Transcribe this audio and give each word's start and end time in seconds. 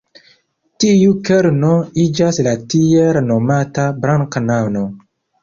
Tiu 0.83 1.11
kerno 1.29 1.69
iĝas 2.05 2.41
la 2.49 2.55
tiel 2.75 3.21
nomata 3.27 3.87
"blanka 4.01 4.45
nano". 4.49 4.85